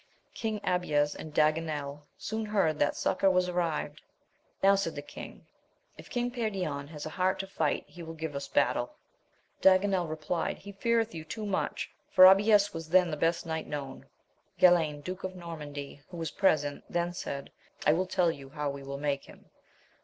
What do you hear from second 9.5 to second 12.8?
Daganel re plied, he feareth you too much, for Abies